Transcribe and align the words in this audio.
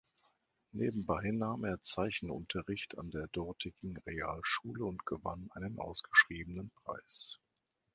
Nebenbei 0.71 1.29
nahm 1.29 1.63
er 1.63 1.79
Zeichenunterricht 1.83 2.97
an 2.97 3.11
der 3.11 3.27
dortigen 3.27 3.97
Realschule 3.97 4.83
und 4.83 5.05
gewann 5.05 5.51
einen 5.51 5.77
ausgeschriebenen 5.77 6.71
Preis. 6.83 7.37